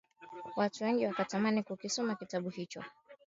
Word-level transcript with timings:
watu 0.55 0.83
wengi 0.83 1.05
wakatamani 1.05 1.63
kukisoma 1.63 2.15
kitabu 2.15 2.49
hicho 2.49 2.83